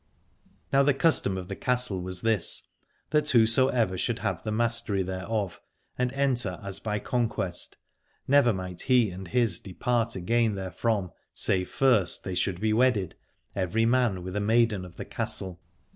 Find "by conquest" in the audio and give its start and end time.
6.79-7.77